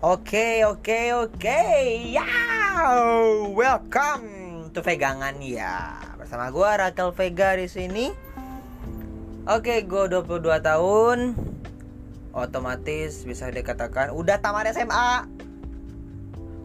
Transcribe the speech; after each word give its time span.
Oke, 0.00 0.64
oke, 0.64 1.12
oke. 1.12 1.60
Ya, 2.08 2.24
welcome 3.52 4.72
to 4.72 4.80
Vegangan 4.80 5.36
ya. 5.44 5.92
Bersama 6.16 6.48
gue 6.48 6.64
Rakel 6.64 7.12
Vega 7.12 7.52
di 7.60 7.68
sini. 7.68 8.08
Oke, 9.44 9.84
gue 9.84 10.08
22 10.08 10.56
tahun. 10.64 11.36
Otomatis 12.32 13.28
bisa 13.28 13.52
dikatakan 13.52 14.16
udah 14.16 14.40
tamat 14.40 14.72
SMA. 14.72 15.28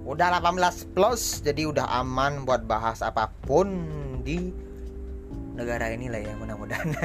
Udah 0.08 0.40
18 0.40 0.96
plus, 0.96 1.44
jadi 1.44 1.68
udah 1.68 1.92
aman 1.92 2.48
buat 2.48 2.64
bahas 2.64 3.04
apa 3.04 3.36
pun 3.44 3.68
di 4.24 4.48
negara 5.60 5.92
ini 5.92 6.08
lah 6.08 6.24
ya 6.24 6.40
mudah-mudahan. 6.40 6.96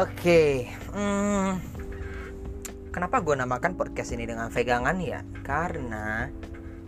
Oke, 0.00 0.72
hmm, 0.96 1.75
kenapa 2.96 3.20
gue 3.20 3.36
namakan 3.36 3.76
podcast 3.76 4.16
ini 4.16 4.24
dengan 4.24 4.48
vegangan 4.48 4.96
ya? 5.04 5.20
Karena 5.44 6.32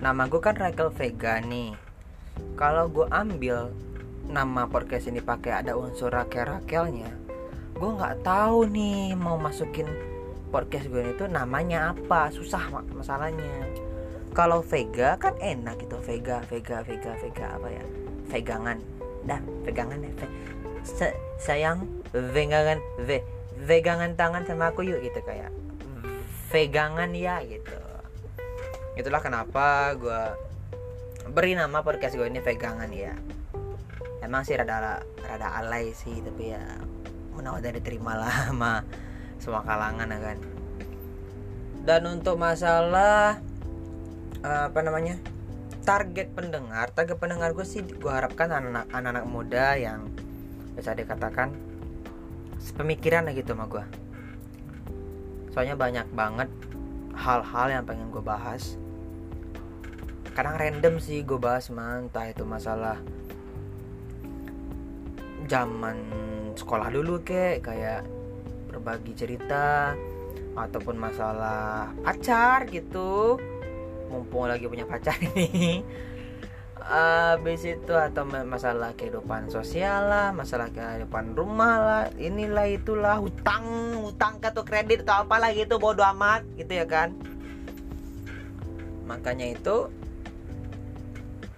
nama 0.01 0.25
gue 0.25 0.41
kan 0.41 0.57
Rakel 0.57 0.89
Vega 0.89 1.37
nih. 1.45 1.77
Kalau 2.57 2.89
gue 2.89 3.05
ambil 3.13 3.69
nama 4.25 4.65
podcast 4.65 5.13
ini 5.13 5.21
pakai 5.21 5.61
ada 5.61 5.77
unsur 5.77 6.09
Rakel 6.09 6.49
Rakelnya 6.49 7.13
gue 7.79 7.91
nggak 7.95 8.27
tahu 8.27 8.67
nih 8.73 9.15
mau 9.15 9.37
masukin 9.39 9.87
podcast 10.49 10.89
gue 10.89 11.13
itu 11.13 11.29
namanya 11.29 11.93
apa. 11.93 12.33
Susah 12.33 12.73
masalahnya. 12.89 13.69
Kalau 14.33 14.65
Vega 14.65 15.21
kan 15.21 15.37
enak 15.37 15.77
gitu. 15.85 16.01
Vega 16.01 16.41
Vega 16.49 16.81
Vega 16.89 17.13
Vega 17.21 17.47
apa 17.53 17.69
ya? 17.69 17.85
Vegangan. 18.33 18.81
Dah 19.29 19.45
vegangan 19.69 20.01
ya. 20.01 20.13
Sayang 21.37 21.85
vegangan 22.17 22.81
ve 23.05 23.21
vegangan 23.61 24.17
tangan 24.17 24.49
sama 24.49 24.73
aku 24.73 24.89
yuk 24.89 25.05
gitu 25.05 25.21
kayak 25.21 25.53
vegangan 26.49 27.13
ya 27.13 27.45
gitu. 27.45 27.77
Itulah 28.97 29.21
kenapa 29.21 29.93
gue 29.95 30.23
beri 31.29 31.53
nama 31.53 31.85
podcast 31.85 32.17
gue 32.17 32.27
ini 32.27 32.41
vegangan 32.41 32.91
ya. 32.91 33.15
Emang 34.25 34.43
sih 34.43 34.57
rada 34.57 35.05
rada 35.23 35.49
alay 35.61 35.93
sih 35.93 36.19
tapi 36.25 36.57
ya 36.57 36.65
mudah-mudahan 37.37 37.79
diterima 37.79 38.19
lah 38.19 38.35
sama 38.51 38.83
semua 39.39 39.63
kalangan 39.63 40.09
ya 40.09 40.19
kan. 40.19 40.39
Dan 41.85 42.03
untuk 42.09 42.37
masalah 42.37 43.41
apa 44.45 44.81
namanya 44.85 45.19
target 45.83 46.31
pendengar 46.37 46.93
target 46.93 47.17
pendengar 47.17 47.57
gue 47.57 47.65
sih 47.65 47.81
gue 47.81 48.13
harapkan 48.13 48.53
anak-anak 48.53 48.93
anak-anak 48.93 49.25
muda 49.25 49.75
yang 49.75 50.05
bisa 50.77 50.93
dikatakan 50.93 51.51
sepemikiran 52.61 53.25
gitu 53.33 53.57
sama 53.57 53.67
gue 53.67 54.08
soalnya 55.59 55.75
banyak 55.75 56.07
banget 56.15 56.47
hal-hal 57.19 57.67
yang 57.67 57.83
pengen 57.83 58.15
gue 58.15 58.23
bahas. 58.23 58.79
Kadang 60.39 60.55
random 60.55 61.03
sih 61.03 61.27
gue 61.27 61.35
bahas 61.35 61.67
man. 61.67 62.07
Entah 62.07 62.31
itu 62.31 62.47
masalah 62.47 63.03
zaman 65.51 65.99
sekolah 66.55 66.95
dulu 66.95 67.27
kek 67.27 67.67
kayak 67.67 68.07
berbagi 68.71 69.19
cerita 69.19 69.99
ataupun 70.55 70.95
masalah 70.95 71.91
pacar 72.07 72.63
gitu. 72.71 73.43
Mumpung 74.15 74.47
lagi 74.47 74.71
punya 74.71 74.87
pacar 74.87 75.19
ini 75.35 75.83
habis 76.89 77.69
itu 77.69 77.93
atau 77.93 78.25
masalah 78.25 78.97
kehidupan 78.97 79.53
sosial 79.53 80.09
lah 80.09 80.33
masalah 80.33 80.73
kehidupan 80.73 81.37
rumah 81.37 81.77
lah 81.77 82.05
inilah 82.17 82.65
itulah 82.65 83.21
hutang 83.21 83.93
hutang 84.01 84.41
atau 84.41 84.65
kredit 84.65 85.05
atau 85.05 85.29
apalah 85.29 85.53
gitu 85.53 85.77
bodo 85.77 86.01
amat 86.17 86.49
gitu 86.57 86.73
ya 86.73 86.89
kan 86.89 87.13
makanya 89.05 89.53
itu 89.53 89.93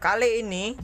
kali 0.02 0.42
ini 0.42 0.74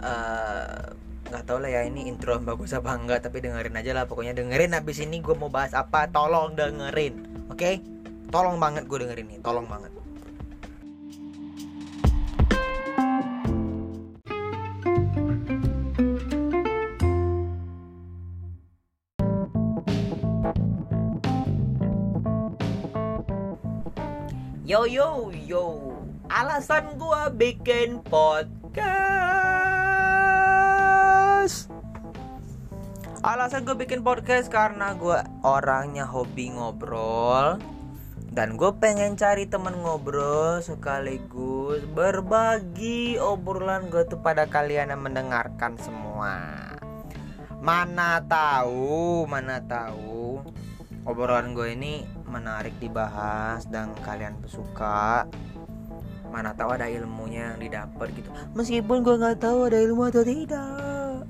eh, 0.00 0.80
nggak 1.28 1.42
uh, 1.42 1.46
tau 1.46 1.60
lah 1.60 1.68
ya 1.68 1.84
ini 1.84 2.08
intro 2.08 2.40
bagus 2.40 2.72
apa 2.72 2.96
enggak 2.96 3.28
tapi 3.28 3.44
dengerin 3.44 3.76
aja 3.76 3.92
lah 3.92 4.08
pokoknya 4.08 4.32
dengerin 4.32 4.72
habis 4.72 5.04
ini 5.04 5.20
gue 5.20 5.36
mau 5.36 5.52
bahas 5.52 5.76
apa 5.76 6.08
tolong 6.08 6.56
dengerin 6.56 7.44
oke 7.52 7.60
okay? 7.60 7.84
tolong 8.32 8.56
banget 8.56 8.88
gue 8.88 9.04
dengerin 9.04 9.36
nih 9.36 9.38
tolong 9.44 9.68
banget 9.68 9.92
Yo 24.66 24.82
yo 24.82 25.30
yo, 25.46 25.94
alasan 26.26 26.98
gua 26.98 27.30
bikin 27.30 28.02
podcast. 28.02 28.82
Alasan 33.22 33.62
gue 33.62 33.78
bikin 33.78 34.02
podcast 34.02 34.50
karena 34.50 34.98
gue 34.98 35.22
orangnya 35.46 36.02
hobi 36.02 36.50
ngobrol 36.50 37.62
dan 38.34 38.58
gue 38.58 38.74
pengen 38.82 39.14
cari 39.14 39.46
temen 39.46 39.78
ngobrol 39.86 40.58
sekaligus 40.58 41.86
berbagi 41.94 43.22
obrolan 43.22 43.86
gue 43.86 44.02
tuh 44.10 44.18
pada 44.18 44.50
kalian 44.50 44.90
yang 44.90 45.06
mendengarkan 45.06 45.78
semua. 45.78 46.42
Mana 47.62 48.18
tahu, 48.26 49.30
mana 49.30 49.62
tahu 49.62 50.42
obrolan 51.06 51.54
gue 51.54 51.70
ini 51.70 52.15
menarik 52.36 52.76
dibahas 52.76 53.64
dan 53.72 53.96
kalian 54.04 54.36
suka 54.44 55.24
mana 56.28 56.52
tahu 56.52 56.76
ada 56.76 56.84
ilmunya 56.84 57.56
yang 57.56 57.58
didapat 57.64 58.12
gitu. 58.12 58.28
Meskipun 58.52 59.00
gue 59.00 59.16
nggak 59.16 59.40
tahu 59.40 59.72
ada 59.72 59.78
ilmu 59.80 60.02
atau 60.12 60.20
tidak. 60.20 61.24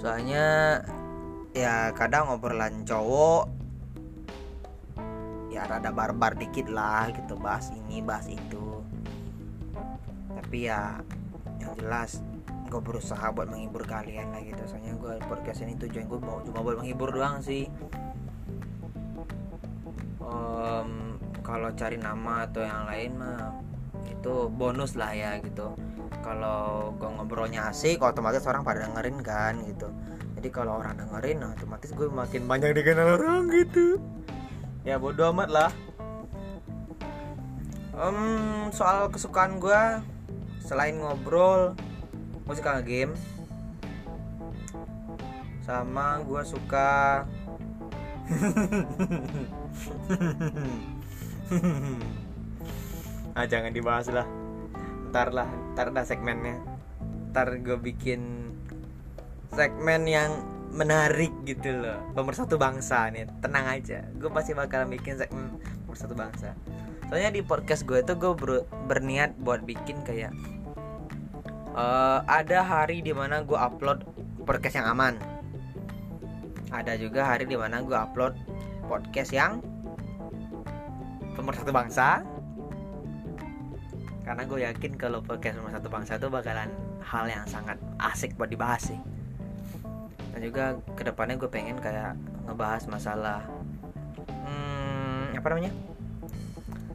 Soalnya 0.00 0.80
ya 1.52 1.92
kadang 1.92 2.32
obrolan 2.32 2.88
cowok 2.88 3.52
ya 5.52 5.68
rada 5.68 5.92
barbar 5.92 6.34
dikit 6.34 6.66
lah 6.72 7.12
gitu 7.12 7.36
bahas 7.36 7.68
ini 7.76 8.00
bahas 8.00 8.24
itu. 8.24 8.80
Tapi 10.32 10.72
ya 10.72 10.96
yang 11.60 11.76
jelas 11.76 12.24
gue 12.72 12.80
berusaha 12.80 13.30
buat 13.36 13.52
menghibur 13.52 13.84
kalian 13.84 14.32
lah 14.32 14.40
gitu. 14.40 14.64
Soalnya 14.64 14.96
gue 14.96 15.20
podcast 15.28 15.60
ini 15.60 15.76
tujuan 15.76 16.08
gue 16.08 16.20
mau 16.24 16.40
cuma 16.40 16.64
buat 16.64 16.80
menghibur 16.80 17.12
doang 17.12 17.44
sih 17.44 17.68
um, 20.24 21.20
kalau 21.44 21.68
cari 21.76 22.00
nama 22.00 22.48
atau 22.48 22.64
yang 22.64 22.88
lain 22.88 23.12
mah 23.20 23.60
itu 24.08 24.48
bonus 24.48 24.96
lah 24.96 25.12
ya 25.12 25.36
gitu. 25.44 25.76
Kalau 26.24 26.92
gue 26.96 27.08
ngobrolnya 27.08 27.68
asik 27.68 28.00
otomatis 28.00 28.44
orang 28.48 28.64
pada 28.64 28.88
dengerin 28.88 29.20
kan 29.20 29.60
gitu. 29.68 29.92
Jadi 30.40 30.48
kalau 30.48 30.80
orang 30.80 30.96
dengerin 30.96 31.44
otomatis 31.44 31.92
gue 31.92 32.08
makin 32.08 32.48
banyak 32.48 32.72
dikenal 32.72 33.20
orang 33.20 33.52
gitu. 33.52 34.00
Ya 34.84 34.96
bodo 34.96 35.32
amat 35.32 35.48
lah. 35.52 35.70
Um, 37.94 38.68
soal 38.74 39.06
kesukaan 39.12 39.62
gue 39.62 40.02
selain 40.64 40.98
ngobrol 40.98 41.76
musikal 42.48 42.80
game 42.82 43.14
sama 45.64 46.20
gue 46.20 46.42
suka 46.44 47.24
ah 53.36 53.44
jangan 53.44 53.68
dibahas 53.72 54.08
lah. 54.08 54.24
Ntar 55.12 55.36
lah 55.36 55.48
ntar 55.76 55.92
ada 55.92 56.04
segmennya. 56.08 56.56
Ntar 57.32 57.60
gue 57.60 57.76
bikin 57.76 58.52
segmen 59.52 60.08
yang 60.08 60.32
menarik 60.72 61.32
gitu 61.44 61.84
loh. 61.84 62.00
Pemersatu 62.16 62.56
bangsa 62.56 63.12
nih 63.12 63.28
tenang 63.44 63.68
aja. 63.68 64.08
Gue 64.16 64.32
pasti 64.32 64.56
bakal 64.56 64.88
bikin 64.88 65.20
segmen 65.20 65.60
pemersatu 65.84 66.16
bangsa. 66.16 66.56
Soalnya 67.12 67.28
di 67.30 67.44
podcast 67.44 67.84
gue 67.84 68.00
itu 68.00 68.16
gue 68.16 68.32
ber, 68.34 68.64
berniat 68.88 69.36
buat 69.38 69.62
bikin 69.62 70.02
kayak 70.02 70.32
uh, 71.76 72.24
ada 72.24 72.64
hari 72.64 73.04
di 73.04 73.12
mana 73.12 73.44
gue 73.44 73.58
upload 73.58 74.02
podcast 74.46 74.80
yang 74.80 74.88
aman 74.88 75.33
ada 76.74 76.98
juga 76.98 77.22
hari 77.22 77.46
di 77.46 77.54
mana 77.54 77.78
gue 77.86 77.94
upload 77.94 78.34
podcast 78.90 79.30
yang 79.30 79.62
pemersatu 81.38 81.70
bangsa. 81.70 82.26
Karena 84.24 84.42
gue 84.48 84.58
yakin 84.64 84.96
kalau 84.96 85.20
podcast 85.20 85.60
pemersatu 85.60 85.88
bangsa 85.92 86.12
itu 86.16 86.26
bakalan 86.32 86.70
hal 87.04 87.24
yang 87.28 87.44
sangat 87.46 87.76
asik 88.00 88.34
buat 88.34 88.48
dibahas 88.50 88.90
sih. 88.90 89.00
Dan 90.34 90.40
juga 90.42 90.74
ke 90.98 91.06
depannya 91.06 91.38
gue 91.38 91.46
pengen 91.46 91.78
kayak 91.78 92.18
ngebahas 92.48 92.82
masalah 92.90 93.46
hmm, 94.26 95.38
apa 95.38 95.46
namanya? 95.52 95.72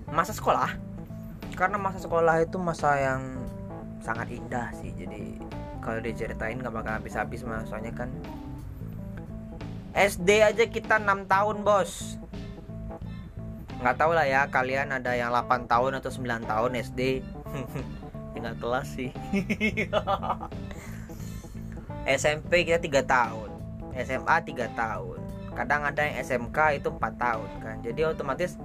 Masa 0.09 0.33
sekolah. 0.35 0.75
Karena 1.55 1.77
masa 1.79 2.01
sekolah 2.01 2.43
itu 2.43 2.57
masa 2.59 2.97
yang 2.97 3.21
sangat 4.01 4.27
indah 4.33 4.73
sih. 4.75 4.91
Jadi 4.97 5.37
kalau 5.79 6.01
diceritain 6.03 6.59
gak 6.59 6.73
bakal 6.73 6.97
habis-habis 6.99 7.45
mah 7.45 7.63
soalnya 7.63 7.93
kan 7.95 8.09
SD 9.93 10.29
aja 10.45 10.65
kita 10.69 11.01
6 11.01 11.25
tahun 11.25 11.57
bos. 11.65 12.21
Nggak 13.79 13.95
tahu 13.95 14.11
lah 14.11 14.27
ya 14.27 14.45
kalian 14.51 14.91
ada 14.91 15.15
yang 15.15 15.31
8 15.31 15.65
tahun 15.65 16.03
atau 16.03 16.11
9 16.11 16.45
tahun 16.45 16.71
SD 16.77 16.99
tinggal 18.33 18.55
kelas 18.59 18.87
sih. 18.93 19.11
SMP 22.07 22.63
kita 22.65 22.79
tiga 22.79 23.01
tahun. 23.03 23.49
SMA 23.99 24.35
tiga 24.45 24.67
tahun. 24.77 25.19
Kadang 25.57 25.83
ada 25.83 26.05
yang 26.05 26.15
SMK 26.23 26.79
itu 26.79 26.87
4 26.93 26.99
tahun 27.19 27.49
kan. 27.59 27.75
Jadi 27.83 28.01
otomatis 28.07 28.55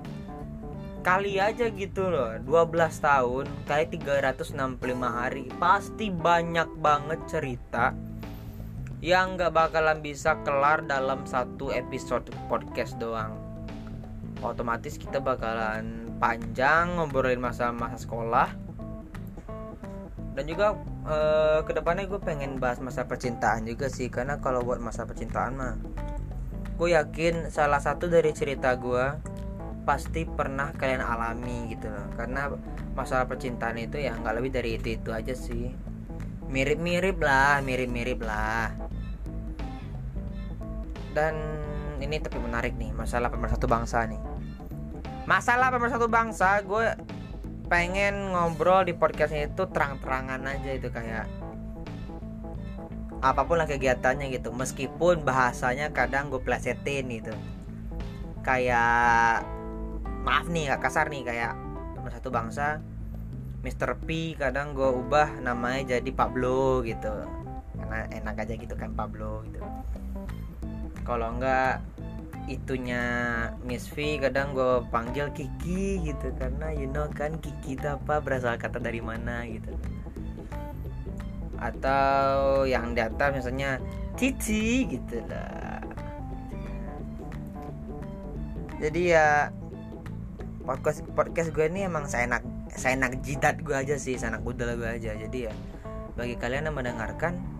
kali 1.04 1.36
aja 1.36 1.68
gitu 1.68 2.08
loh 2.08 2.38
12 2.40 2.78
tahun 3.02 3.44
kali 3.66 3.84
365 3.98 4.54
hari. 5.02 5.50
Pasti 5.58 6.08
banyak 6.12 6.68
banget 6.78 7.20
cerita 7.26 7.92
yang 9.04 9.36
nggak 9.36 9.52
bakalan 9.52 10.00
bisa 10.00 10.40
kelar 10.48 10.80
dalam 10.88 11.28
satu 11.28 11.68
episode 11.68 12.24
podcast 12.48 12.96
doang. 12.96 13.36
Otomatis 14.40 14.96
kita 14.96 15.20
bakalan 15.20 16.08
panjang 16.16 16.96
ngobrolin 16.96 17.36
masa-masa 17.36 18.00
sekolah. 18.00 18.48
Dan 20.32 20.48
juga 20.48 20.72
uh, 21.04 21.60
ke 21.68 21.76
depannya 21.76 22.08
gue 22.08 22.16
pengen 22.16 22.56
bahas 22.56 22.80
masa 22.80 23.04
percintaan 23.04 23.68
juga 23.68 23.92
sih 23.92 24.08
karena 24.08 24.40
kalau 24.40 24.64
buat 24.64 24.80
masa 24.80 25.04
percintaan 25.04 25.52
mah 25.52 25.76
gue 26.80 26.96
yakin 26.96 27.52
salah 27.52 27.84
satu 27.84 28.08
dari 28.08 28.32
cerita 28.32 28.72
gue 28.72 29.04
pasti 29.84 30.24
pernah 30.24 30.72
kalian 30.72 31.04
alami 31.04 31.76
gitu 31.76 31.92
loh. 31.92 32.08
Karena 32.16 32.48
masalah 32.96 33.28
percintaan 33.28 33.76
itu 33.76 34.00
ya 34.00 34.16
nggak 34.16 34.32
lebih 34.40 34.48
dari 34.48 34.80
itu 34.80 34.96
itu 34.96 35.12
aja 35.12 35.36
sih. 35.36 35.76
Mirip-mirip 36.48 37.20
lah 37.20 37.60
mirip-mirip 37.60 38.24
lah 38.24 38.93
dan 41.14 41.38
ini 42.02 42.18
tapi 42.18 42.42
menarik 42.42 42.74
nih 42.74 42.90
masalah 42.90 43.30
pemersatu 43.30 43.70
bangsa 43.70 44.04
nih. 44.04 44.20
Masalah 45.24 45.72
pemersatu 45.72 46.10
bangsa 46.10 46.60
gue 46.66 46.84
pengen 47.70 48.34
ngobrol 48.34 48.84
di 48.84 48.92
podcastnya 48.92 49.48
itu 49.48 49.64
terang-terangan 49.72 50.44
aja 50.44 50.70
itu 50.76 50.92
kayak 50.92 51.24
apa 53.24 53.40
pun 53.48 53.56
lah 53.56 53.64
kegiatannya 53.64 54.28
gitu. 54.36 54.52
Meskipun 54.52 55.24
bahasanya 55.24 55.94
kadang 55.94 56.28
gue 56.28 56.42
plesetin 56.42 57.08
gitu. 57.08 57.32
Kayak 58.44 59.48
maaf 60.28 60.44
nih 60.50 60.68
gak 60.74 60.82
kasar 60.84 61.08
nih 61.08 61.24
kayak 61.24 61.56
nomor 61.96 62.12
satu 62.12 62.28
bangsa 62.28 62.84
Mr. 63.64 63.96
P 64.04 64.36
kadang 64.36 64.76
gue 64.76 64.84
ubah 64.84 65.40
namanya 65.40 65.96
jadi 65.96 66.10
Pablo 66.12 66.84
gitu. 66.84 67.24
Karena 67.80 68.04
enak 68.12 68.44
aja 68.44 68.54
gitu 68.60 68.76
kan 68.76 68.92
Pablo 68.92 69.40
gitu 69.48 69.64
kalau 71.04 71.36
enggak 71.36 71.84
itunya 72.44 73.04
Miss 73.64 73.88
V 73.88 74.20
kadang 74.20 74.52
gue 74.52 74.84
panggil 74.92 75.32
Kiki 75.32 76.04
gitu. 76.04 76.28
Karena 76.36 76.72
you 76.72 76.88
know 76.88 77.08
kan 77.12 77.40
Kiki 77.40 77.76
itu 77.76 77.86
apa 77.88 78.20
berasal 78.20 78.56
kata 78.60 78.80
dari 78.80 79.00
mana 79.00 79.44
gitu. 79.48 79.72
Atau 81.60 82.64
yang 82.68 82.92
di 82.92 83.00
misalnya 83.04 83.80
Cici 84.14 84.88
gitu 84.88 85.20
lah. 85.28 85.80
Jadi 88.80 89.02
ya 89.16 89.48
podcast 90.64 91.00
podcast 91.16 91.52
gue 91.52 91.64
ini 91.68 91.88
emang 91.88 92.04
saya 92.04 92.28
enak 92.28 92.42
saya 92.74 92.98
enak 93.00 93.22
jidat 93.24 93.60
gue 93.64 93.72
aja 93.72 93.96
sih 93.96 94.20
saya 94.20 94.36
enak 94.36 94.44
budal 94.44 94.76
gue 94.76 94.88
aja. 94.88 95.16
Jadi 95.16 95.48
ya 95.48 95.54
bagi 96.14 96.36
kalian 96.36 96.68
yang 96.68 96.76
mendengarkan 96.76 97.53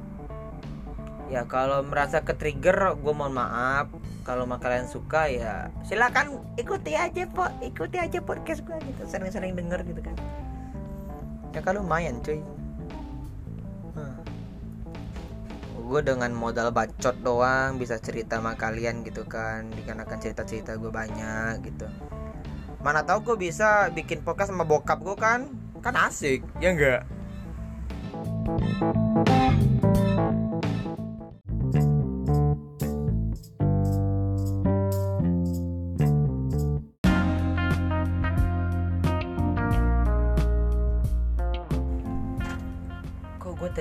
ya 1.33 1.49
kalau 1.49 1.81
merasa 1.85 2.21
ke 2.21 2.37
trigger 2.37 2.97
gue 3.01 3.15
mohon 3.15 3.35
maaf. 3.37 3.89
Kalau 4.25 4.49
kalian 4.49 4.89
suka 4.89 5.29
ya 5.29 5.69
silakan 5.85 6.41
ikuti 6.57 6.97
aja 6.97 7.29
po 7.29 7.45
ikuti 7.61 8.01
aja 8.01 8.21
podcast 8.25 8.65
gue 8.65 8.77
gitu. 8.81 9.03
Sering-sering 9.09 9.57
denger 9.57 9.85
gitu 9.85 10.01
kan. 10.01 10.17
Ya 11.53 11.61
kalau 11.61 11.85
lumayan 11.85 12.21
cuy. 12.25 12.41
Hmm. 13.95 14.19
gue 15.85 16.01
dengan 16.01 16.33
modal 16.33 16.73
bacot 16.73 17.15
doang 17.21 17.77
bisa 17.77 18.01
cerita 18.01 18.41
sama 18.41 18.57
kalian 18.57 19.05
gitu 19.05 19.29
kan. 19.29 19.69
Dikarenakan 19.73 20.19
cerita-cerita 20.21 20.77
gue 20.81 20.89
banyak 20.89 21.61
gitu. 21.65 21.87
Mana 22.81 23.05
tahu 23.05 23.33
gue 23.33 23.49
bisa 23.49 23.93
bikin 23.93 24.25
podcast 24.25 24.53
sama 24.53 24.65
bokap 24.65 25.01
gue 25.05 25.17
kan. 25.17 25.49
Kan 25.85 25.95
asik 26.01 26.41
ya 26.65 26.73
enggak? 26.73 27.05
kok 28.45 28.81
gue 28.81 29.04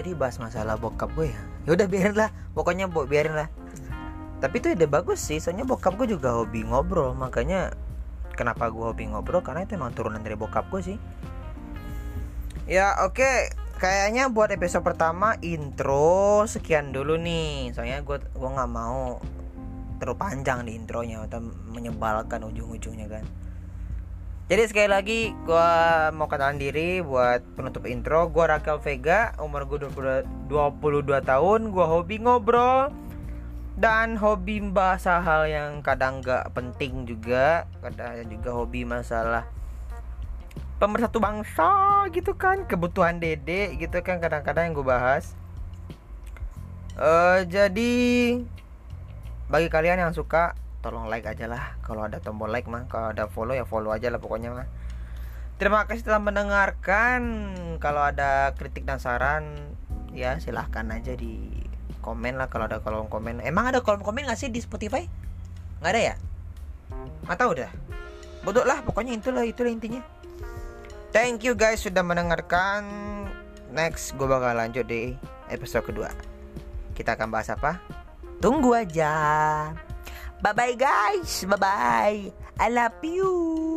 tadi 0.03 0.19
bahas 0.19 0.35
masalah 0.35 0.75
bokap 0.75 1.15
gue 1.15 1.31
ya. 1.31 1.41
Ya 1.63 1.79
udah 1.79 1.87
biarin 1.87 2.11
lah. 2.19 2.27
Pokoknya 2.51 2.91
bo 2.91 3.07
biarin 3.07 3.39
lah. 3.39 3.47
Tapi 4.43 4.59
itu 4.59 4.75
ide 4.75 4.83
bagus 4.83 5.23
sih 5.23 5.39
soalnya 5.39 5.63
bokap 5.63 5.95
gue 5.95 6.11
juga 6.11 6.35
hobi 6.35 6.67
ngobrol. 6.67 7.15
Makanya 7.15 7.71
kenapa 8.35 8.67
gue 8.67 8.83
hobi 8.83 9.07
ngobrol? 9.07 9.39
Karena 9.39 9.63
itu 9.63 9.79
emang 9.79 9.95
turunan 9.95 10.19
dari 10.19 10.35
bokap 10.35 10.67
gue 10.67 10.83
sih. 10.83 10.97
Ya 12.67 12.99
oke. 13.07 13.15
Okay. 13.15 13.55
kayaknya 13.79 14.31
buat 14.31 14.47
episode 14.51 14.83
pertama 14.83 15.39
intro 15.39 16.43
sekian 16.51 16.91
dulu 16.91 17.15
nih. 17.15 17.71
Soalnya 17.71 18.03
gue 18.03 18.19
gue 18.19 18.49
nggak 18.59 18.71
mau 18.75 19.23
terlalu 20.03 20.19
panjang 20.19 20.67
di 20.67 20.75
intronya 20.75 21.23
atau 21.23 21.39
menyebalkan 21.71 22.43
ujung-ujungnya 22.43 23.07
kan 23.07 23.23
jadi 24.51 24.67
sekali 24.67 24.89
lagi 24.91 25.19
gue 25.47 25.71
mau 26.19 26.27
kenalan 26.27 26.59
diri 26.59 26.99
buat 26.99 27.39
penutup 27.55 27.87
intro. 27.87 28.27
Gue 28.27 28.43
Rakel 28.43 28.75
Vega, 28.83 29.31
umur 29.39 29.63
gue 29.63 29.87
22, 29.87 30.51
22 30.51 31.23
tahun 31.23 31.59
Gue 31.71 31.85
hobi 31.87 32.19
ngobrol. 32.19 32.91
Dan 33.73 34.19
hobi 34.19 34.59
bahasa 34.69 35.23
hal 35.23 35.49
yang 35.49 35.81
kadang 35.81 36.21
gak 36.21 36.51
penting 36.53 37.09
juga 37.09 37.65
kadang 37.81 38.21
juga 38.29 38.53
hobi 38.53 38.85
masalah 38.85 39.49
pemersatu 40.77 41.17
bangsa 41.17 42.05
gitu 42.13 42.37
kan 42.37 42.67
kebutuhan 42.69 43.17
dede 43.17 43.73
gitu 43.79 44.03
kan 44.03 44.19
kadang-kadang 44.19 44.69
yang 44.69 44.75
gue 44.75 44.85
bahas. 44.85 45.33
Uh, 46.93 47.41
jadi 47.49 47.95
bagi 49.49 49.69
kalian 49.71 50.03
yang 50.03 50.13
suka 50.13 50.53
tolong 50.83 51.07
like 51.07 51.23
aja 51.23 51.47
lah. 51.47 51.79
Kalau 51.79 52.03
ada 52.03 52.19
tombol 52.19 52.51
like 52.51 52.67
mah 52.67 52.85
kalau 52.91 53.15
ada 53.15 53.31
follow 53.31 53.55
ya 53.55 53.63
follow 53.63 53.95
aja 53.95 54.11
lah 54.11 54.19
pokoknya 54.19 54.51
mah. 54.51 54.67
Terima 55.55 55.87
kasih 55.87 56.03
telah 56.03 56.19
mendengarkan. 56.19 57.21
Kalau 57.79 58.03
ada 58.03 58.51
kritik 58.59 58.83
dan 58.83 58.99
saran 58.99 59.71
ya 60.11 60.35
silahkan 60.43 60.85
aja 60.91 61.15
di 61.15 61.49
komen 62.03 62.35
lah 62.35 62.51
kalau 62.51 62.67
ada 62.67 62.83
kolom 62.83 63.07
komen. 63.07 63.39
Emang 63.39 63.71
ada 63.71 63.79
kolom 63.79 64.03
komen 64.03 64.27
gak 64.27 64.35
sih 64.35 64.51
di 64.51 64.59
Spotify? 64.59 65.07
Nggak 65.79 65.91
ada 65.95 66.01
ya? 66.03 66.15
Nggak 67.23 67.37
tahu 67.39 67.51
dah. 67.63 67.71
Bodoh 68.43 68.67
lah 68.67 68.83
pokoknya 68.83 69.15
itulah 69.15 69.47
itulah 69.47 69.71
intinya. 69.71 70.03
Thank 71.15 71.47
you 71.47 71.55
guys 71.55 71.79
sudah 71.79 72.03
mendengarkan. 72.03 72.83
Next 73.71 74.19
gue 74.19 74.27
bakal 74.27 74.59
lanjut 74.59 74.85
di 74.85 75.15
episode 75.47 75.87
kedua. 75.87 76.11
Kita 76.91 77.15
akan 77.15 77.31
bahas 77.31 77.47
apa? 77.49 77.79
Tunggu 78.43 78.75
aja 78.75 79.13
Bye-bye 80.43 80.75
guys! 80.75 81.47
Bye-bye! 81.47 82.33
I 82.59 82.67
love 82.67 82.99
you! 82.99 83.72